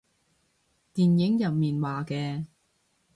[0.95, 2.45] 電影入面話嘅